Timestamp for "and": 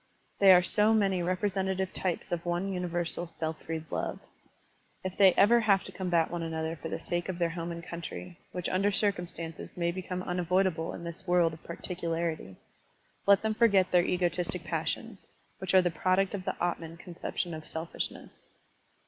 7.71-7.83